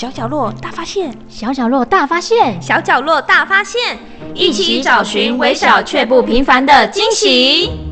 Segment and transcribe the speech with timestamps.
[0.00, 3.98] 小角落大发现，小角落大发现，小角落大发现，
[4.34, 7.89] 一起找寻微小却不平凡的惊喜。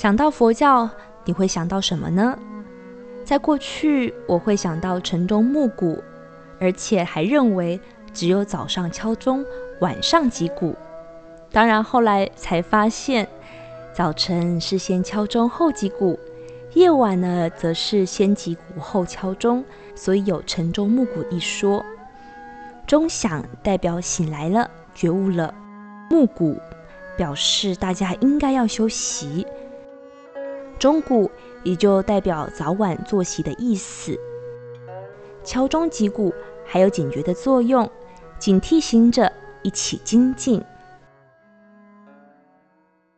[0.00, 0.88] 想到佛教，
[1.26, 2.38] 你会想到什么呢？
[3.22, 6.02] 在过去，我会想到晨钟暮鼓，
[6.58, 7.78] 而且还认为
[8.14, 9.44] 只有早上敲钟，
[9.82, 10.74] 晚上击鼓。
[11.52, 13.28] 当然后来才发现，
[13.92, 16.18] 早晨是先敲钟后击鼓，
[16.72, 19.62] 夜晚呢则是先击鼓后敲钟，
[19.94, 21.84] 所以有晨钟暮鼓一说。
[22.86, 25.52] 钟响代表醒来了，觉悟了；
[26.08, 26.56] 暮鼓
[27.18, 29.46] 表示大家应该要休息。
[30.80, 31.30] 钟鼓
[31.62, 34.18] 也就代表早晚作息的意思。
[35.44, 36.32] 敲钟击鼓
[36.64, 37.88] 还有警觉的作用，
[38.38, 39.30] 警惕行者
[39.62, 40.64] 一起精进。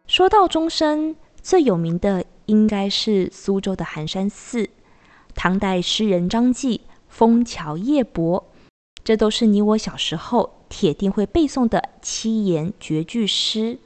[0.09, 4.69] 说到钟声，最有名的应该是苏州的寒山寺。
[5.33, 8.45] 唐代诗人张继《枫桥夜泊》，
[9.05, 13.79] 这都是你我小时候铁定会背诵的七言绝句诗。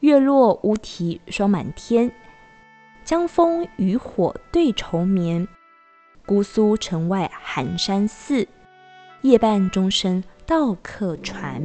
[0.00, 2.10] 月落乌啼霜满天。
[3.10, 5.48] 江枫渔火对愁眠，
[6.24, 8.46] 姑苏城外寒山寺，
[9.22, 11.60] 夜半钟声到客船。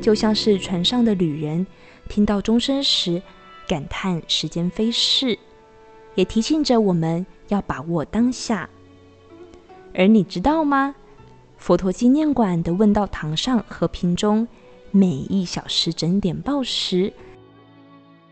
[0.00, 1.64] 就像是船上的旅人
[2.08, 3.22] 听到钟声时，
[3.68, 5.38] 感叹时间飞逝，
[6.16, 8.68] 也提醒着我们要把握当下。
[9.94, 10.96] 而你知道吗？
[11.56, 14.48] 佛陀纪念馆的问道堂上和平钟。
[14.94, 17.14] 每一小时整点报时，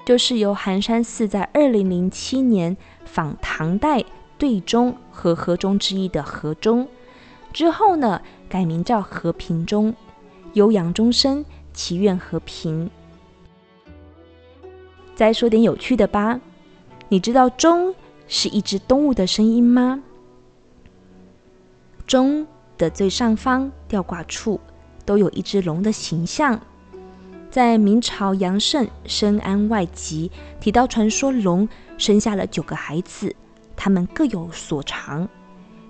[0.05, 2.77] 就是由寒山寺在二零零七年
[3.07, 4.05] 仿唐代
[4.37, 6.87] 对钟和和钟之一的和钟，
[7.51, 9.95] 之后呢改名叫和平钟，
[10.53, 12.91] 悠扬钟声，祈愿和平。
[15.15, 16.41] 再说点有趣的吧，
[17.09, 17.95] 你知道钟
[18.29, 20.03] 是一只动物的声音吗？
[22.07, 22.47] 钟
[22.77, 24.61] 的最上方吊挂处。
[25.05, 26.61] 都有一只龙的形象，
[27.51, 30.31] 在明朝杨慎《深谙外集》
[30.63, 31.69] 提到，传说龙
[31.99, 33.35] 生下了九个孩子，
[33.77, 35.29] 他们各有所长，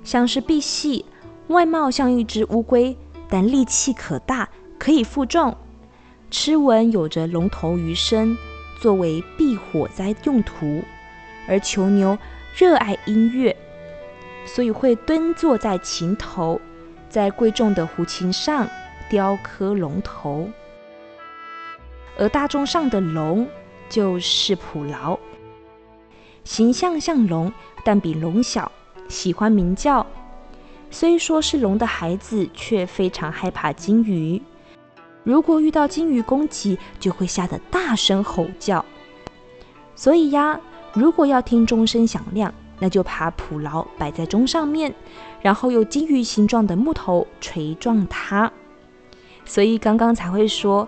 [0.03, 1.05] 像是赑屭，
[1.49, 2.97] 外貌像一只乌龟，
[3.29, 5.53] 但力气可大，可以负重；
[6.31, 8.37] 螭吻有着龙头鱼身，
[8.81, 10.83] 作为避火灾用途；
[11.47, 12.17] 而囚牛
[12.57, 13.55] 热爱音乐，
[14.47, 16.61] 所以会蹲坐在琴头，
[17.09, 18.67] 在贵重的胡琴上。
[19.11, 20.49] 雕刻龙头，
[22.17, 23.45] 而大钟上的龙
[23.89, 25.19] 就是普劳，
[26.45, 27.53] 形象像龙，
[27.85, 28.71] 但比龙小，
[29.09, 30.07] 喜欢鸣叫。
[30.93, 34.41] 虽说是龙的孩子，却非常害怕鲸鱼。
[35.25, 38.85] 如果遇到鲸鱼攻击，就会吓得大声吼叫。
[39.97, 40.61] 所以呀，
[40.93, 44.95] 如果要听钟声响亮，那就把普劳摆在钟上面，
[45.43, 48.53] 然后用金鱼形状的木头锤撞它。
[49.51, 50.87] 所以刚刚才会说，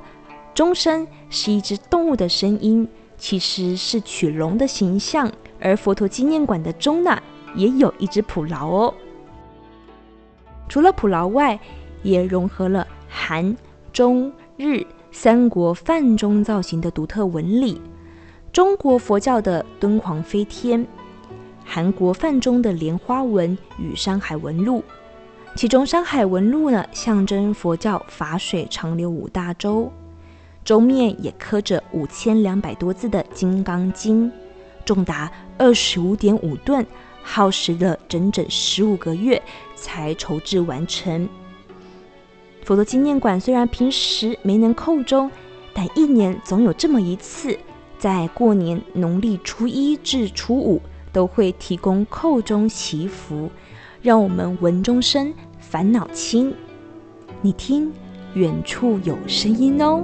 [0.54, 2.86] 钟声是一只动物的声音，
[3.18, 5.28] 其实是取龙的形象。
[5.58, 7.20] 而佛陀纪念馆的钟呢，
[7.56, 8.94] 也有一只普劳哦。
[10.68, 11.58] 除了普劳外，
[12.04, 13.56] 也融合了韩、
[13.92, 17.80] 中、日三国范钟造型的独特纹理。
[18.52, 20.86] 中国佛教的敦煌飞天，
[21.64, 24.84] 韩国范钟的莲花纹与山海纹路。
[25.54, 29.92] 其中山海纹路呢象征佛教法水长流五大洲。
[30.64, 34.30] 洲面也刻着五千两百多字的金刚经
[34.84, 36.84] 重达二十五点五吨
[37.22, 39.40] 耗时了整整十五个月
[39.74, 41.28] 才筹制完成。
[42.64, 45.30] 佛陀纪念馆虽然平时没能扣钟
[45.74, 47.58] 但一年总有这么一次
[47.98, 50.80] 在过年农历初一至初五
[51.12, 53.50] 都会提供扣钟祈福。
[54.02, 56.52] 让我们闻钟声烦恼轻。
[57.40, 57.92] 你听
[58.34, 60.02] 远处有声音哦。